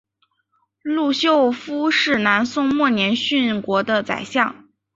[0.81, 4.67] 陆秀夫是南宋末年殉国的宰相。